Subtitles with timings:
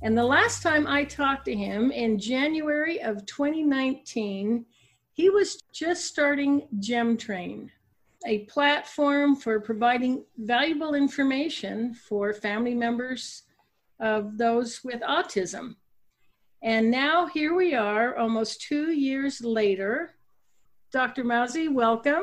[0.00, 4.64] And the last time I talked to him in January of 2019,
[5.12, 7.68] he was just starting GemTrain,
[8.24, 13.42] a platform for providing valuable information for family members
[13.98, 15.74] of those with autism.
[16.62, 20.14] And now here we are, almost two years later.
[20.92, 21.24] Dr.
[21.24, 22.22] Mauzy, welcome.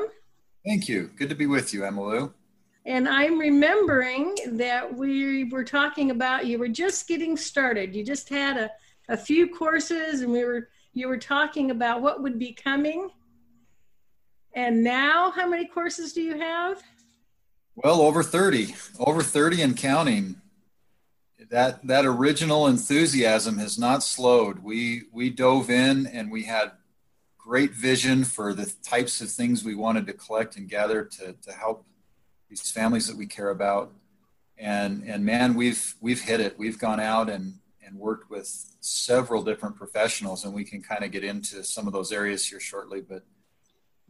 [0.66, 1.10] Thank you.
[1.16, 2.32] Good to be with you, Emmylou.
[2.86, 7.92] And I'm remembering that we were talking about you were just getting started.
[7.96, 8.70] You just had a,
[9.08, 13.10] a few courses and we were you were talking about what would be coming.
[14.54, 16.80] And now how many courses do you have?
[17.74, 18.74] Well, over 30.
[19.00, 20.36] Over 30 and counting.
[21.50, 24.60] That that original enthusiasm has not slowed.
[24.60, 26.70] We we dove in and we had
[27.36, 31.52] great vision for the types of things we wanted to collect and gather to, to
[31.52, 31.84] help
[32.48, 33.92] these families that we care about.
[34.58, 36.58] And and man, we've we've hit it.
[36.58, 38.48] We've gone out and and worked with
[38.80, 42.60] several different professionals, and we can kind of get into some of those areas here
[42.60, 43.00] shortly.
[43.00, 43.24] But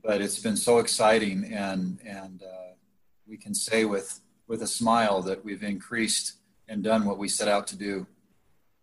[0.02, 2.74] but it's been so exciting, and and uh,
[3.26, 6.34] we can say with with a smile that we've increased
[6.68, 8.06] and done what we set out to do.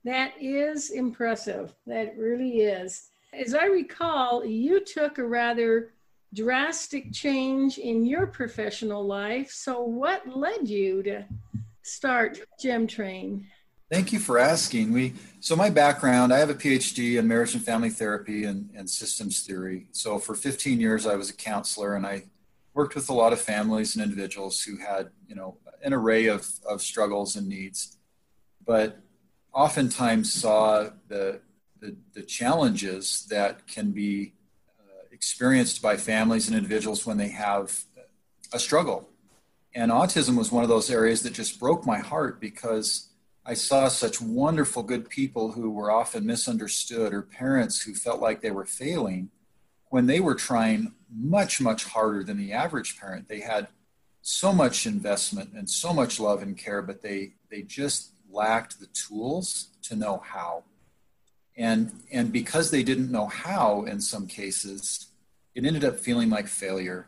[0.04, 1.74] That is impressive.
[1.88, 3.10] That really is.
[3.32, 5.94] As I recall, you took a rather
[6.34, 9.52] drastic change in your professional life.
[9.52, 11.26] So, what led you to
[11.84, 13.46] start GemTrain?
[13.92, 14.92] Thank you for asking.
[14.92, 18.90] We so my background, I have a PhD in marriage and family therapy and, and
[18.90, 19.88] systems theory.
[19.92, 22.24] So for 15 years, I was a counselor, and I
[22.74, 26.48] worked with a lot of families and individuals who had, you know, an array of,
[26.68, 27.98] of struggles and needs,
[28.66, 29.00] but
[29.54, 31.42] oftentimes saw the,
[31.80, 34.34] the, the challenges that can be
[35.24, 37.86] experienced by families and individuals when they have
[38.52, 39.10] a struggle.
[39.74, 43.08] And autism was one of those areas that just broke my heart because
[43.46, 48.42] I saw such wonderful, good people who were often misunderstood or parents who felt like
[48.42, 49.30] they were failing
[49.92, 53.30] when they were trying much, much harder than the average parent.
[53.30, 53.70] They had
[54.22, 58.88] so much investment and so much love and care, but they, they just lacked the
[58.88, 60.64] tools to know how.
[61.56, 65.08] And, and because they didn't know how in some cases,
[65.56, 67.08] it ended up feeling like failure.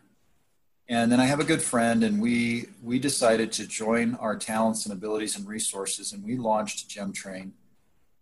[0.87, 4.85] And then I have a good friend, and we we decided to join our talents
[4.85, 7.51] and abilities and resources, and we launched GemTrain.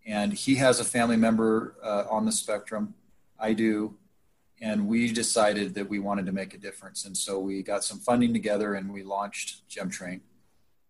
[0.05, 2.93] And he has a family member uh, on the spectrum.
[3.37, 3.95] I do,
[4.61, 7.03] and we decided that we wanted to make a difference.
[7.03, 10.21] And so we got some funding together, and we launched GemTrain.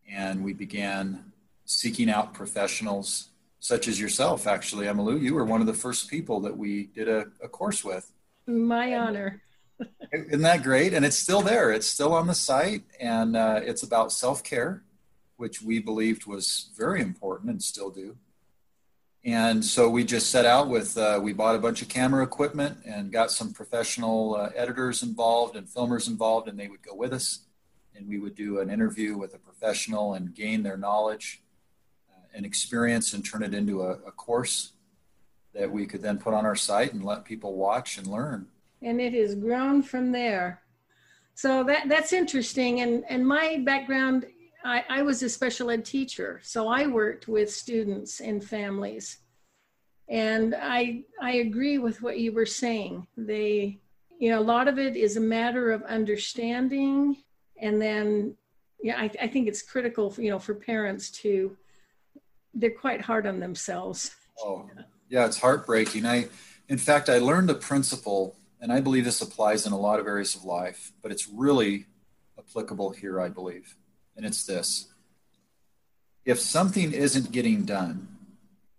[0.08, 1.32] And we began
[1.66, 3.30] seeking out professionals
[3.60, 4.46] such as yourself.
[4.46, 7.84] Actually, Emmylou, you were one of the first people that we did a, a course
[7.84, 8.12] with
[8.48, 9.42] my honor.
[10.14, 10.94] Isn't that great?
[10.94, 11.72] And it's still there.
[11.72, 14.84] It's still on the site, and uh, it's about self care,
[15.38, 18.18] which we believed was very important and still do.
[19.26, 22.80] And so we just set out with, uh, we bought a bunch of camera equipment
[22.86, 27.14] and got some professional uh, editors involved and filmers involved, and they would go with
[27.14, 27.40] us.
[27.96, 31.42] And we would do an interview with a professional and gain their knowledge
[32.12, 34.74] uh, and experience and turn it into a, a course
[35.53, 38.47] that we could then put on our site and let people watch and learn.
[38.81, 40.62] And it has grown from there.
[41.36, 42.81] So that that's interesting.
[42.81, 44.25] And and my background,
[44.64, 49.18] I, I was a special ed teacher, so I worked with students and families.
[50.09, 53.08] And I I agree with what you were saying.
[53.18, 53.80] They,
[54.20, 57.17] you know, a lot of it is a matter of understanding,
[57.61, 58.35] and then,
[58.82, 61.58] yeah, I, I think it's critical, for, you know, for parents to.
[62.53, 64.11] They're quite hard on themselves.
[64.40, 64.70] Oh,
[65.14, 66.08] yeah, it's heartbreaking.
[66.08, 66.28] I,
[66.68, 70.08] in fact, I learned a principle, and I believe this applies in a lot of
[70.08, 71.86] areas of life, but it's really
[72.40, 73.76] applicable here, I believe.
[74.18, 74.88] And it's this
[76.26, 78.08] if something isn't getting done,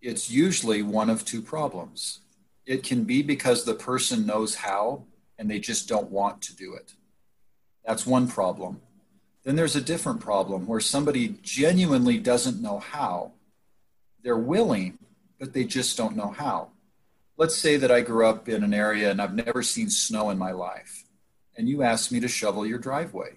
[0.02, 2.18] it's usually one of two problems.
[2.66, 5.04] It can be because the person knows how
[5.38, 6.94] and they just don't want to do it.
[7.86, 8.80] That's one problem.
[9.44, 13.32] Then there's a different problem where somebody genuinely doesn't know how.
[14.24, 14.98] They're willing,
[15.44, 16.70] but they just don't know how.
[17.36, 20.38] Let's say that I grew up in an area and I've never seen snow in
[20.38, 21.04] my life,
[21.54, 23.32] and you ask me to shovel your driveway,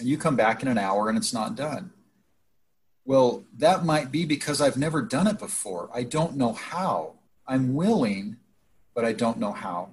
[0.00, 1.92] and you come back in an hour and it's not done.
[3.04, 5.88] Well, that might be because I've never done it before.
[5.94, 7.12] I don't know how.
[7.46, 8.38] I'm willing,
[8.92, 9.90] but I don't know how.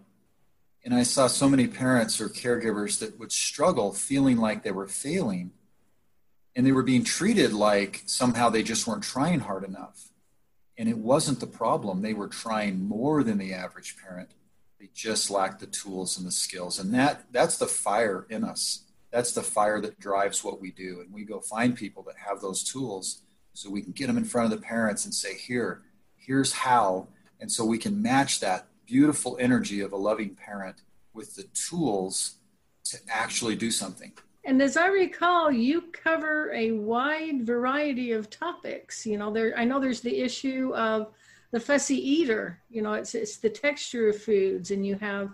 [0.84, 4.88] And I saw so many parents or caregivers that would struggle feeling like they were
[4.88, 5.52] failing
[6.56, 10.10] and they were being treated like somehow they just weren't trying hard enough.
[10.78, 12.02] And it wasn't the problem.
[12.02, 14.32] They were trying more than the average parent.
[14.80, 16.80] They just lacked the tools and the skills.
[16.80, 18.84] And that that's the fire in us.
[19.12, 21.02] That's the fire that drives what we do.
[21.02, 23.22] And we go find people that have those tools
[23.54, 25.84] so we can get them in front of the parents and say, here,
[26.16, 27.08] here's how.
[27.40, 30.78] And so we can match that beautiful energy of a loving parent
[31.14, 32.36] with the tools
[32.86, 34.12] to actually do something.
[34.46, 39.06] And as I recall, you cover a wide variety of topics.
[39.06, 41.14] You know, there I know there's the issue of
[41.52, 42.60] the fussy eater.
[42.70, 45.32] You know, it's it's the texture of foods, and you have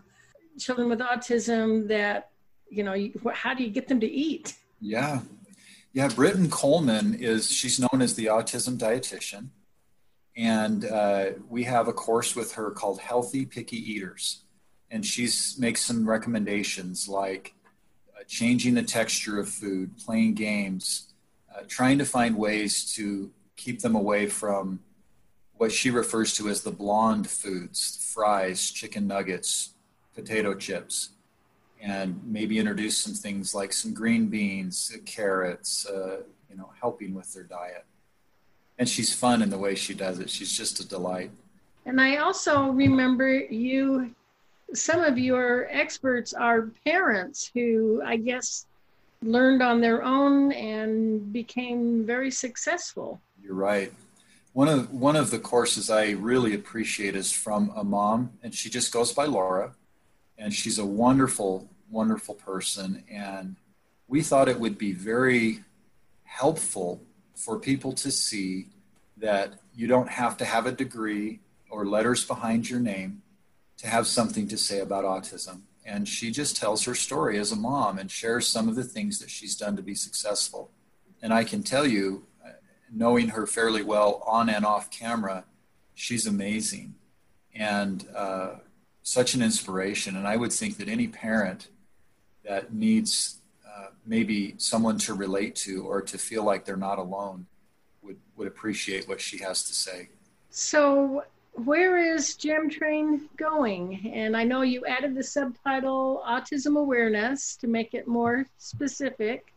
[0.59, 2.29] children with autism that
[2.69, 4.55] you know, you, how do you get them to eat?
[4.79, 5.21] Yeah,
[5.91, 6.07] yeah.
[6.07, 9.49] Brittyn Coleman is she's known as the autism dietitian,
[10.37, 14.43] and uh, we have a course with her called Healthy Picky Eaters,
[14.91, 17.55] and she's makes some recommendations like
[18.19, 21.13] uh, changing the texture of food, playing games,
[21.55, 24.79] uh, trying to find ways to keep them away from
[25.57, 29.73] what she refers to as the blonde foods fries, chicken nuggets,
[30.15, 31.09] potato chips,
[31.81, 37.33] and maybe introduce some things like some green beans, carrots, uh, you know, helping with
[37.33, 37.85] their diet.
[38.77, 40.29] And she's fun in the way she does it.
[40.29, 41.31] She's just a delight.
[41.85, 44.13] And I also remember you
[44.73, 48.65] some of your experts are parents who I guess
[49.21, 53.21] learned on their own and became very successful.
[53.41, 53.91] You're right.
[54.53, 58.69] One of one of the courses I really appreciate is from a mom, and she
[58.69, 59.75] just goes by Laura,
[60.37, 63.03] and she's a wonderful, wonderful person.
[63.09, 63.55] And
[64.07, 65.59] we thought it would be very
[66.23, 67.01] helpful
[67.35, 68.67] for people to see
[69.17, 71.39] that you don't have to have a degree
[71.69, 73.21] or letters behind your name
[73.79, 75.61] to have something to say about autism.
[75.85, 79.19] And she just tells her story as a mom and shares some of the things
[79.19, 80.71] that she's done to be successful.
[81.21, 82.25] And I can tell you,
[82.91, 85.45] knowing her fairly well on and off camera,
[85.93, 86.95] she's amazing
[87.53, 88.55] and uh,
[89.03, 90.15] such an inspiration.
[90.15, 91.69] And I would think that any parent
[92.43, 93.37] that needs
[93.67, 97.45] uh, maybe someone to relate to or to feel like they're not alone
[98.01, 100.09] would, would appreciate what she has to say.
[100.49, 101.23] So,
[101.65, 104.11] where is GemTrain going?
[104.13, 109.53] And I know you added the subtitle Autism Awareness to make it more specific,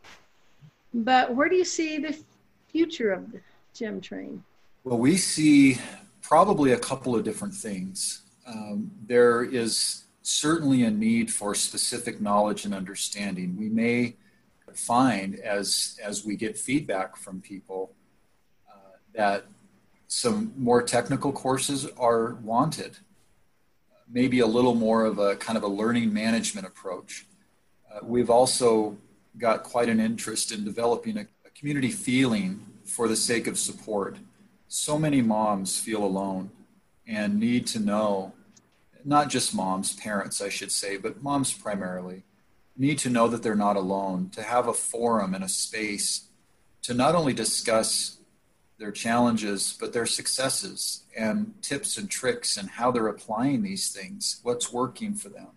[0.93, 2.17] but where do you see the
[2.67, 3.33] future of
[3.73, 4.39] GemTrain?
[4.83, 5.77] Well, we see
[6.21, 8.21] probably a couple of different things.
[8.45, 13.55] Um, there is certainly a need for specific knowledge and understanding.
[13.57, 14.15] We may
[14.73, 17.91] find as as we get feedback from people
[18.67, 19.45] uh, that
[20.13, 22.97] some more technical courses are wanted.
[24.07, 27.25] Maybe a little more of a kind of a learning management approach.
[27.91, 28.95] Uh, we've also
[29.39, 34.17] got quite an interest in developing a, a community feeling for the sake of support.
[34.67, 36.51] So many moms feel alone
[37.07, 38.33] and need to know,
[39.03, 42.21] not just moms, parents, I should say, but moms primarily,
[42.77, 46.27] need to know that they're not alone, to have a forum and a space
[46.83, 48.19] to not only discuss
[48.83, 54.41] their challenges, but their successes and tips and tricks and how they're applying these things,
[54.43, 55.47] what's working for them.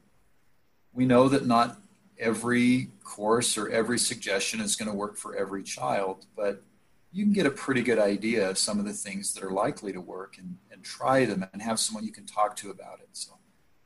[0.93, 1.77] We know that not
[2.21, 6.63] every course or every suggestion is going to work for every child, but
[7.11, 9.93] you can get a pretty good idea of some of the things that are likely
[9.93, 13.09] to work and, and try them and have someone you can talk to about it.
[13.11, 13.33] So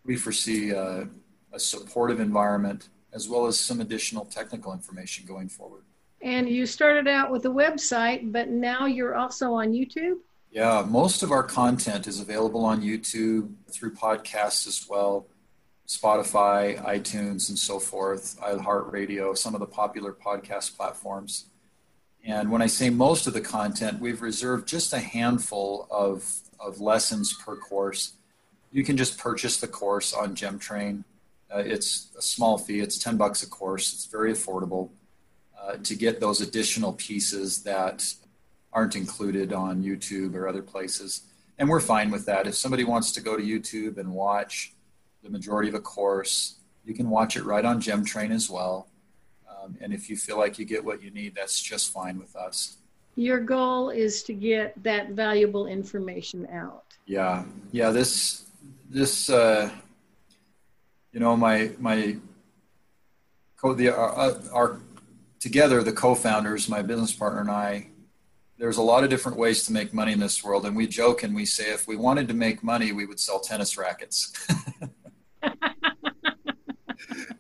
[0.05, 1.09] we foresee a,
[1.51, 5.85] a supportive environment as well as some additional technical information going forward.
[6.23, 10.19] And you started out with a website, but now you're also on YouTube?
[10.51, 15.27] Yeah, most of our content is available on YouTube through podcasts as well,
[15.87, 21.47] Spotify, iTunes, and so forth, iHeartRadio, some of the popular podcast platforms.
[22.25, 26.81] And when I say most of the content, we've reserved just a handful of, of
[26.81, 28.15] lessons per course.
[28.73, 31.05] You can just purchase the course on GemTrain.
[31.53, 34.91] Uh, it's a small fee, it's 10 bucks a course, it's very affordable
[35.61, 38.15] uh, to get those additional pieces that
[38.73, 41.23] aren't included on YouTube or other places.
[41.59, 42.47] And we're fine with that.
[42.47, 44.73] If somebody wants to go to YouTube and watch
[45.23, 48.89] the majority of a course, you can watch it right on GemTrain as well.
[49.51, 52.35] Um, and if you feel like you get what you need, that's just fine with
[52.35, 52.79] us.
[53.17, 56.85] Your goal is to get that valuable information out.
[57.05, 57.91] Yeah, yeah.
[57.91, 58.47] This,
[58.89, 59.69] this, uh,
[61.13, 62.17] you know, my my,
[63.57, 64.81] co- the our, uh, our
[65.41, 67.89] together, the co-founders, my business partner and I,
[68.59, 70.67] there's a lot of different ways to make money in this world.
[70.67, 73.41] And we joke and we say if we wanted to make money, we would sell
[73.41, 74.33] tennis rackets.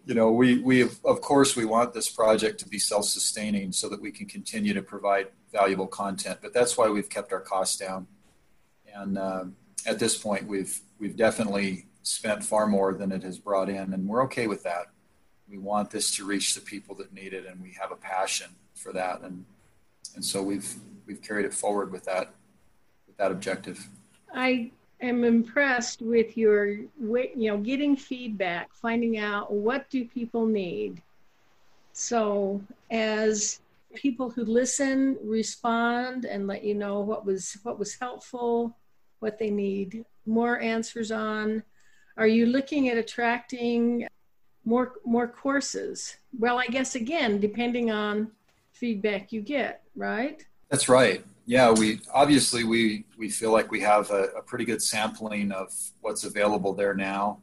[0.06, 4.00] you know, we, we of course we want this project to be self-sustaining so that
[4.00, 6.38] we can continue to provide valuable content.
[6.40, 8.06] But that's why we've kept our costs down.
[8.94, 13.68] And um, at this point, we've we've definitely spent far more than it has brought
[13.68, 14.86] in, and we're okay with that.
[15.50, 18.48] We want this to reach the people that need it, and we have a passion
[18.74, 19.44] for that, and
[20.14, 20.74] and so we've
[21.06, 22.32] we've carried it forward with that
[23.06, 23.88] with that objective.
[24.32, 26.88] I am impressed with your you
[27.36, 31.02] know getting feedback, finding out what do people need.
[31.92, 33.60] So as
[33.94, 38.76] people who listen respond and let you know what was what was helpful,
[39.18, 41.62] what they need more answers on.
[42.16, 44.06] Are you looking at attracting
[44.64, 46.16] more more courses?
[46.38, 48.32] Well, I guess again, depending on
[48.72, 50.44] feedback you get, right?
[50.70, 51.24] That's right.
[51.46, 55.72] Yeah, we obviously we we feel like we have a, a pretty good sampling of
[56.00, 57.42] what's available there now,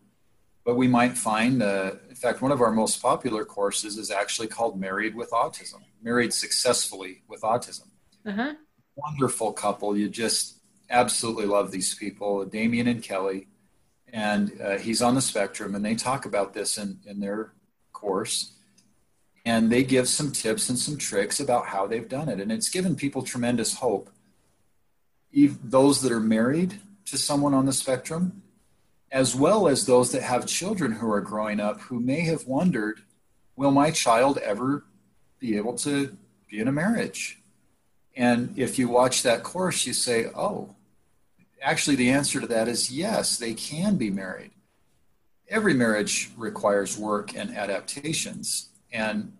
[0.65, 4.47] but we might find, uh, in fact, one of our most popular courses is actually
[4.47, 7.87] called "Married with Autism," married successfully with autism.
[8.25, 8.53] Uh-huh.
[8.95, 9.97] Wonderful couple.
[9.97, 13.47] You just absolutely love these people, Damien and Kelly,
[14.11, 17.53] and uh, he's on the spectrum, and they talk about this in in their
[17.97, 18.53] course
[19.47, 22.69] and they give some tips and some tricks about how they've done it and it's
[22.69, 24.09] given people tremendous hope.
[25.63, 28.43] Those that are married to someone on the spectrum
[29.09, 32.99] as well as those that have children who are growing up who may have wondered
[33.55, 34.83] will my child ever
[35.39, 36.15] be able to
[36.49, 37.39] be in a marriage?
[38.15, 40.75] And if you watch that course you say oh
[41.67, 44.51] actually the answer to that is yes they can be married
[45.49, 49.31] every marriage requires work and adaptations and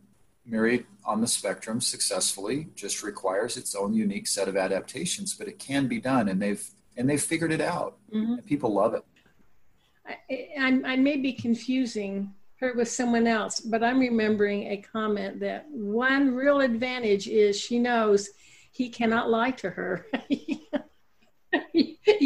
[0.48, 5.60] married on the spectrum successfully just requires its own unique set of adaptations, but it
[5.60, 6.66] can be done, and they've
[6.96, 7.98] and they've figured it out.
[8.14, 8.34] Mm-hmm.
[8.34, 9.04] And people love it.
[10.06, 15.40] I, I, I may be confusing her with someone else, but I'm remembering a comment
[15.42, 18.30] that one real advantage is she knows
[18.72, 20.08] he cannot lie to her.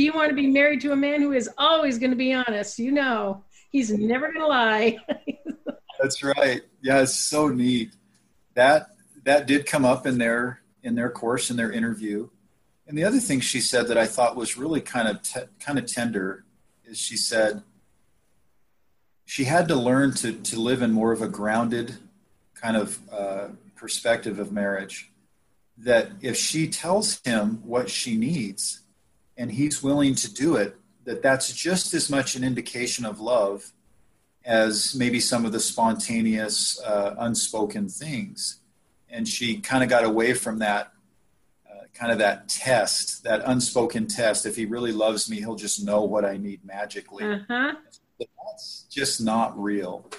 [0.01, 2.79] you want to be married to a man who is always going to be honest.
[2.79, 4.97] You know, he's never going to lie.
[5.99, 6.61] That's right.
[6.81, 7.93] Yeah, it's so neat.
[8.55, 8.87] That
[9.23, 12.29] that did come up in their in their course in their interview.
[12.87, 15.77] And the other thing she said that I thought was really kind of te- kind
[15.77, 16.43] of tender
[16.83, 17.63] is she said
[19.25, 21.95] she had to learn to to live in more of a grounded
[22.55, 25.11] kind of uh, perspective of marriage.
[25.77, 28.81] That if she tells him what she needs
[29.37, 33.71] and he's willing to do it, that that's just as much an indication of love
[34.45, 38.59] as maybe some of the spontaneous, uh, unspoken things.
[39.09, 40.93] And she kind of got away from that,
[41.69, 44.45] uh, kind of that test, that unspoken test.
[44.45, 47.25] If he really loves me, he'll just know what I need magically.
[47.25, 47.73] Uh-huh.
[48.19, 50.09] That's just not real.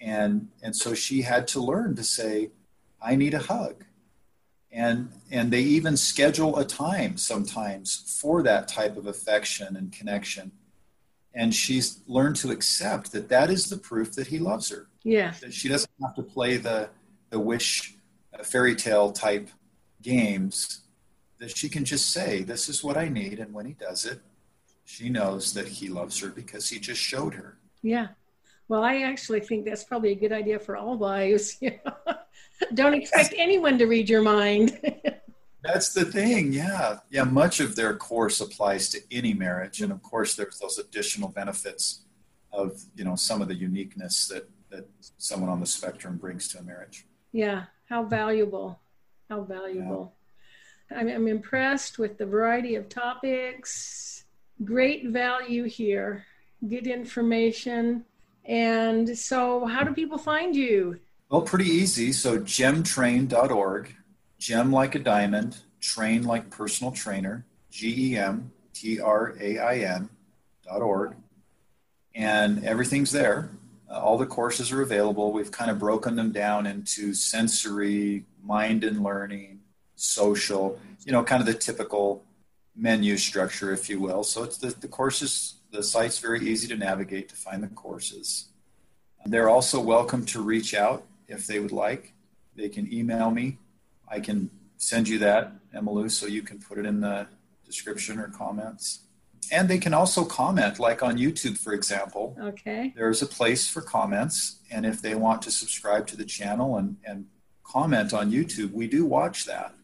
[0.00, 2.50] And and so she had to learn to say,
[3.00, 3.85] I need a hug.
[4.76, 10.52] And and they even schedule a time sometimes for that type of affection and connection
[11.36, 14.88] and she's learned to accept that that is the proof that he loves her.
[15.04, 15.34] Yeah.
[15.42, 16.88] That she doesn't have to play the
[17.28, 17.94] the wish
[18.32, 19.50] uh, fairy tale type
[20.02, 20.80] games.
[21.38, 24.20] That she can just say, "This is what I need," and when he does it,
[24.86, 27.58] she knows that he loves her because he just showed her.
[27.82, 28.08] Yeah.
[28.68, 31.60] Well, I actually think that's probably a good idea for all wives.
[32.74, 34.78] Don't expect anyone to read your mind.
[35.62, 36.52] That's the thing.
[36.52, 36.98] Yeah.
[37.10, 37.24] Yeah.
[37.24, 39.80] Much of their course applies to any marriage.
[39.80, 42.02] And of course, there's those additional benefits
[42.52, 44.86] of, you know, some of the uniqueness that, that
[45.18, 47.06] someone on the spectrum brings to a marriage.
[47.32, 47.64] Yeah.
[47.88, 48.78] How valuable.
[49.28, 50.12] How valuable.
[50.90, 50.98] Yeah.
[50.98, 54.24] I'm, I'm impressed with the variety of topics.
[54.64, 56.24] Great value here.
[56.66, 58.04] Good information.
[58.44, 61.00] And so, how do people find you?
[61.28, 62.12] Well, pretty easy.
[62.12, 63.96] So, gemtrain.org
[64.38, 69.76] Gem like a diamond, train like personal trainer, G E M T R A I
[69.78, 70.10] N
[70.64, 71.16] dot org.
[72.14, 73.50] And everything's there.
[73.90, 75.32] Uh, all the courses are available.
[75.32, 79.60] We've kind of broken them down into sensory, mind and learning,
[79.94, 82.24] social, you know, kind of the typical
[82.74, 84.22] menu structure, if you will.
[84.22, 88.46] So it's the, the courses, the site's very easy to navigate to find the courses.
[89.24, 92.12] They're also welcome to reach out if they would like.
[92.54, 93.58] They can email me
[94.08, 97.26] I can send you that, Emmylou, so you can put it in the
[97.64, 99.00] description or comments.
[99.52, 102.36] And they can also comment, like on YouTube, for example.
[102.40, 102.92] Okay.
[102.96, 104.60] There's a place for comments.
[104.70, 107.26] And if they want to subscribe to the channel and, and
[107.62, 109.74] comment on YouTube, we do watch that.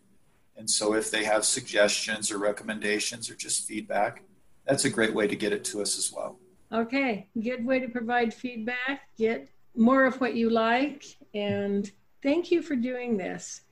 [0.57, 4.23] And so if they have suggestions or recommendations or just feedback,
[4.67, 6.39] that's a great way to get it to us as well.
[6.73, 11.91] Okay, good way to provide feedback, get more of what you like, and
[12.23, 13.63] thank you for doing this.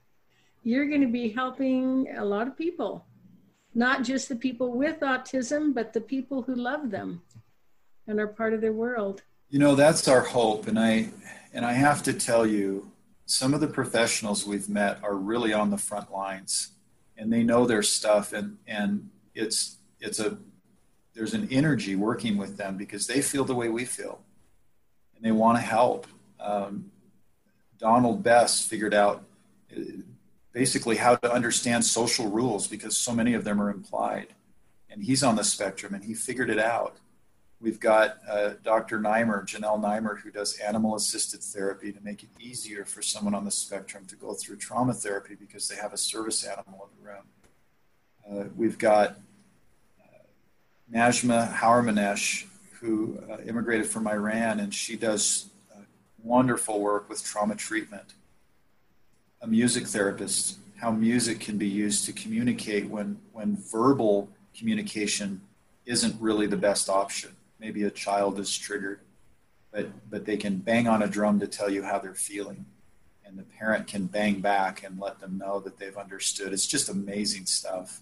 [0.62, 3.06] You're going to be helping a lot of people,
[3.74, 7.22] not just the people with autism, but the people who love them
[8.06, 9.22] and are part of their world.
[9.48, 11.10] You know, that's our hope, and I
[11.52, 12.92] and I have to tell you,
[13.26, 16.72] some of the professionals we've met are really on the front lines,
[17.16, 20.38] and they know their stuff, and and it's it's a
[21.14, 24.20] there's an energy working with them because they feel the way we feel
[25.20, 26.06] and they want to help.
[26.38, 26.90] Um,
[27.78, 29.22] Donald Best figured out
[29.76, 29.80] uh,
[30.52, 34.28] basically how to understand social rules because so many of them are implied.
[34.88, 36.96] And he's on the spectrum and he figured it out.
[37.60, 38.98] We've got uh, Dr.
[38.98, 43.44] Neimer, Janelle Neimer, who does animal assisted therapy to make it easier for someone on
[43.44, 47.10] the spectrum to go through trauma therapy because they have a service animal in the
[47.10, 47.26] room.
[48.26, 49.18] Uh, we've got
[50.90, 52.46] Najma Haurmanesh,
[52.80, 55.80] who uh, immigrated from Iran, and she does uh,
[56.22, 58.14] wonderful work with trauma treatment.
[59.42, 65.42] A music therapist, how music can be used to communicate when, when verbal communication
[65.84, 67.30] isn't really the best option.
[67.58, 69.00] Maybe a child is triggered,
[69.70, 72.64] but, but they can bang on a drum to tell you how they're feeling.
[73.26, 76.52] And the parent can bang back and let them know that they've understood.
[76.52, 78.00] It's just amazing stuff.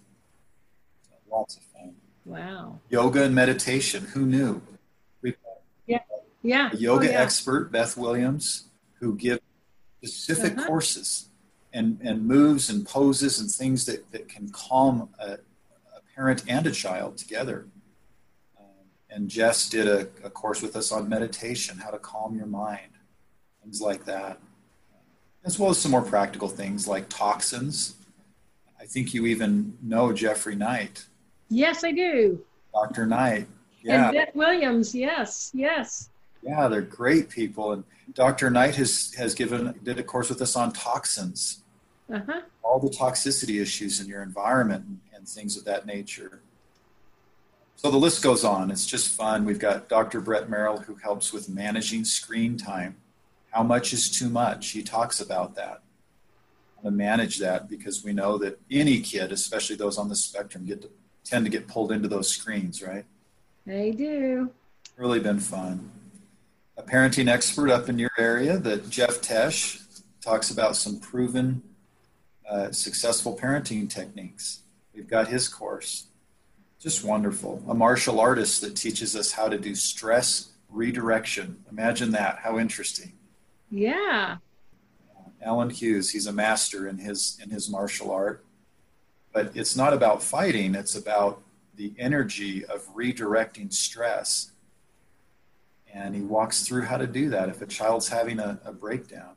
[1.31, 1.95] Lots of fun.
[2.29, 2.79] Wow.
[2.91, 4.05] Yoga and meditation.
[4.13, 4.61] Who knew?
[5.87, 6.01] Yeah.
[6.43, 6.71] Yeah.
[6.73, 7.23] A yoga oh, yeah.
[7.23, 8.65] expert, Beth Williams,
[9.01, 9.41] who gives
[10.03, 10.67] specific Uh-huh.
[10.67, 11.31] courses
[11.73, 16.67] and, and moves and poses and things that, that can calm a, a parent and
[16.67, 17.67] a child together.
[18.59, 18.65] Um,
[19.11, 22.93] and Jess did a, a course with us on meditation, how to calm your mind,
[23.63, 24.39] things like that.
[25.45, 27.95] As well as some more practical things like toxins.
[28.79, 31.07] I think you even know Jeffrey Knight,
[31.49, 32.41] Yes, I do.
[32.75, 33.07] Dr.
[33.07, 33.47] Knight.
[33.83, 34.95] Yeah, And Beth Williams.
[34.95, 35.51] Yes.
[35.55, 36.11] Yes.
[36.43, 37.73] yeah, they're great people.
[37.73, 37.85] And
[38.15, 38.51] Dr.
[38.51, 41.63] Knight has has given did a course with us on toxins,
[42.13, 42.41] Uh huh.
[42.63, 46.41] all the toxicity issues in your environment and, and things of that nature.
[47.77, 48.71] So the list goes on.
[48.73, 49.45] It's just fun.
[49.45, 50.21] We've got Dr.
[50.21, 52.97] Brett Merrill who helps with managing screen time.
[53.51, 54.71] How much is too much?
[54.71, 55.83] He talks about that.
[56.77, 60.67] How to manage that because we know that any kid, especially those on the spectrum,
[60.67, 60.91] get to,
[61.29, 63.05] tend to get pulled into those screens, right?
[63.67, 64.51] They do.
[64.97, 65.91] really been fun.
[66.77, 69.83] A parenting expert up in your area that Jeff Tesh
[70.21, 71.63] talks about some proven
[72.49, 74.61] uh, successful parenting techniques.
[74.95, 76.07] We've got his course.
[76.81, 77.63] Just wonderful.
[77.69, 81.63] A martial artist that teaches us how to do stress redirection.
[81.71, 82.39] Imagine that.
[82.39, 83.13] How interesting.
[83.71, 84.37] Yeah.
[85.43, 88.45] Alan Hughes, he's a master in his in his martial art.
[89.39, 91.41] But it's not about fighting, it's about
[91.77, 94.51] the energy of redirecting stress.
[95.95, 99.37] And he walks through how to do that if a child's having a, a breakdown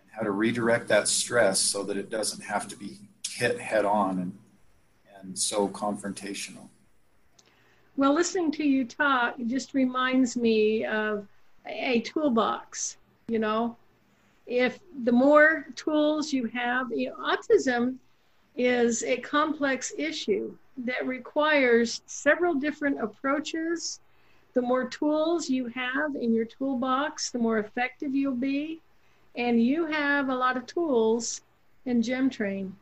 [0.00, 3.84] and how to redirect that stress so that it doesn't have to be hit head
[3.84, 4.38] on and,
[5.20, 6.68] and so confrontational.
[7.96, 11.28] Well, listening to you talk just reminds me of
[11.66, 12.96] a toolbox.
[13.28, 13.76] You know,
[14.48, 17.98] if the more tools you have, you know, autism
[18.56, 24.00] is a complex issue that requires several different approaches.
[24.54, 28.80] The more tools you have in your toolbox, the more effective you'll be.
[29.34, 31.40] And you have a lot of tools
[31.86, 32.72] in GemTrain.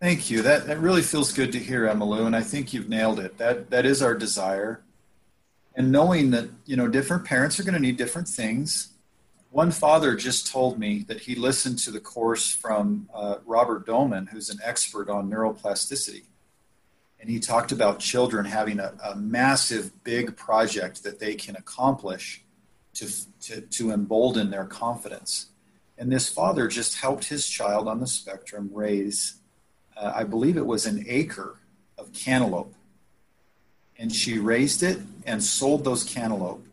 [0.00, 0.42] Thank you.
[0.42, 3.36] That, that really feels good to hear, Emmylou, and I think you've nailed it.
[3.38, 4.82] That, that is our desire.
[5.74, 8.88] And knowing that, you know, different parents are going to need different things.
[9.50, 14.26] One father just told me that he listened to the course from uh, Robert Doman,
[14.26, 16.22] who's an expert on neuroplasticity.
[17.18, 22.42] And he talked about children having a, a massive, big project that they can accomplish
[22.94, 23.08] to,
[23.42, 25.46] to, to embolden their confidence.
[25.98, 29.40] And this father just helped his child on the spectrum raise
[30.00, 31.58] uh, I believe it was an acre
[31.98, 32.74] of cantaloupe.
[33.98, 36.66] And she raised it and sold those cantaloupe.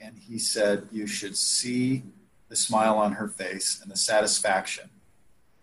[0.00, 2.02] And he said, You should see
[2.50, 4.90] the smile on her face and the satisfaction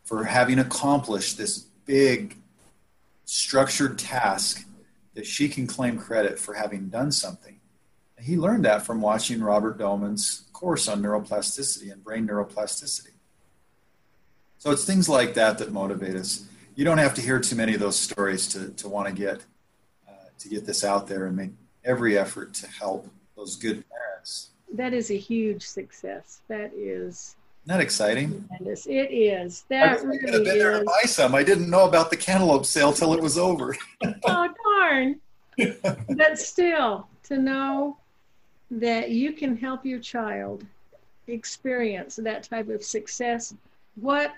[0.03, 2.37] for having accomplished this big,
[3.25, 4.65] structured task
[5.13, 7.59] that she can claim credit for having done something.
[8.17, 13.11] And he learned that from watching Robert Doman's course on neuroplasticity and brain neuroplasticity.
[14.57, 16.47] So it's things like that that motivate us
[16.77, 19.43] you don't have to hear too many of those stories to, to want to get
[20.07, 21.49] uh, to get this out there and make
[21.83, 24.51] every effort to help those good parents.
[24.73, 26.41] That is a huge success.
[26.47, 28.45] That is that exciting?
[28.47, 28.85] Tremendous.
[28.85, 29.65] It is.
[29.69, 31.35] That I really could have been there to buy some.
[31.35, 33.75] I didn't know about the cantaloupe sale till it was over.
[34.25, 35.19] oh darn
[36.15, 37.97] but still to know
[38.69, 40.65] that you can help your child
[41.27, 43.53] experience that type of success
[43.95, 44.33] what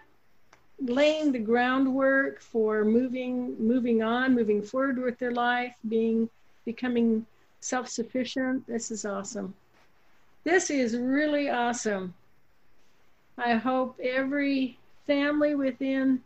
[0.79, 6.29] laying the groundwork for moving moving on moving forward with their life being
[6.65, 7.25] becoming
[7.59, 9.53] self-sufficient this is awesome
[10.43, 12.13] this is really awesome
[13.37, 16.21] i hope every family within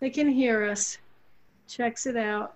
[0.00, 0.98] that can hear us
[1.68, 2.54] checks it out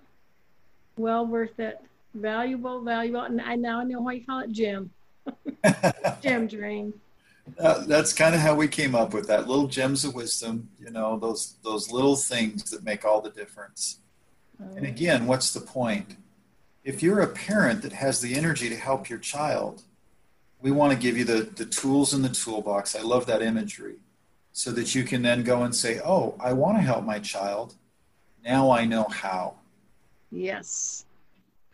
[0.96, 1.80] well worth it.
[2.14, 3.20] Valuable, valuable.
[3.20, 4.90] And I now know why you call it Gem.
[6.20, 6.92] Gem Train.
[7.58, 10.68] Uh, that's kind of how we came up with that little gems of wisdom.
[10.80, 13.98] You know, those those little things that make all the difference.
[14.58, 14.88] And Oh.
[14.88, 16.16] again, what's the point?
[16.82, 19.82] If you're a parent that has the energy to help your child,
[20.60, 22.96] we want to give you the, the tools in the toolbox.
[22.96, 23.96] I love that imagery.
[24.52, 27.74] So that you can then go and say, Oh, I want to help my child.
[28.44, 29.54] Now I know how.
[30.32, 31.04] Yes.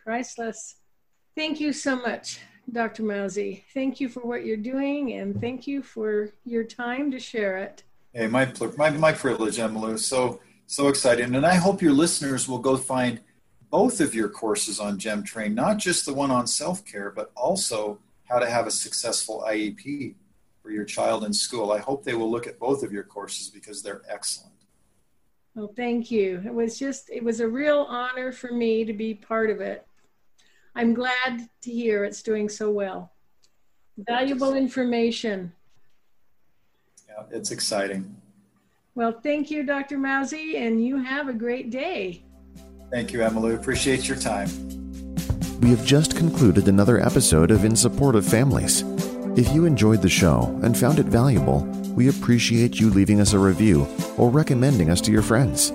[0.03, 0.75] Priceless.
[1.35, 2.39] Thank you so much,
[2.71, 3.03] Dr.
[3.03, 3.63] Mauzy.
[3.73, 7.83] Thank you for what you're doing and thank you for your time to share it.
[8.13, 9.97] Hey, my, my, my privilege, Emily.
[9.97, 11.33] So, so exciting.
[11.35, 13.19] And I hope your listeners will go find
[13.71, 17.31] both of your courses on Gem Train, not just the one on self care, but
[17.35, 20.15] also how to have a successful IEP
[20.61, 21.71] for your child in school.
[21.71, 24.51] I hope they will look at both of your courses because they're excellent.
[25.53, 26.41] Well, thank you.
[26.45, 29.87] It was just, it was a real honor for me to be part of it.
[30.75, 33.13] I'm glad to hear it's doing so well.
[33.97, 35.53] Valuable information.
[37.07, 38.13] Yeah, it's exciting.
[38.95, 39.97] Well, thank you, Dr.
[39.97, 42.23] Mauzy, and you have a great day.
[42.91, 43.55] Thank you, Emmylou.
[43.55, 44.84] Appreciate your time.
[45.65, 48.83] We have just concluded another episode of In Support of Families.
[49.35, 51.61] If you enjoyed the show and found it valuable,
[51.95, 55.71] we appreciate you leaving us a review or recommending us to your friends.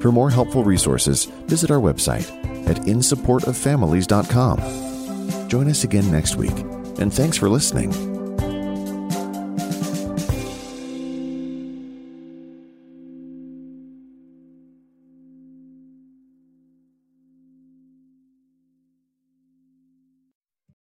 [0.00, 2.30] For more helpful resources, visit our website
[2.68, 5.48] at insupportoffamilies.com.
[5.48, 6.56] Join us again next week,
[7.00, 8.13] and thanks for listening.